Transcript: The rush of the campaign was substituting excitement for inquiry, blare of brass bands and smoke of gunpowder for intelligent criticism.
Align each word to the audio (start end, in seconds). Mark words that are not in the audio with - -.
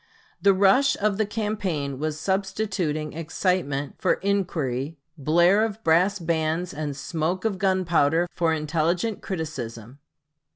The 0.41 0.55
rush 0.55 0.97
of 0.97 1.19
the 1.19 1.27
campaign 1.27 1.99
was 1.99 2.19
substituting 2.19 3.13
excitement 3.13 3.93
for 3.99 4.13
inquiry, 4.13 4.97
blare 5.15 5.63
of 5.63 5.83
brass 5.83 6.17
bands 6.17 6.73
and 6.73 6.97
smoke 6.97 7.45
of 7.45 7.59
gunpowder 7.59 8.27
for 8.33 8.51
intelligent 8.51 9.21
criticism. 9.21 9.99